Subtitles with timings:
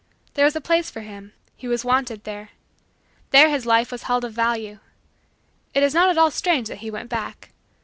[0.33, 1.31] There was a place for him.
[1.55, 2.49] He was wanted there.
[3.29, 4.79] There his life was held of value.
[5.75, 7.51] It is not at all strange that he went back.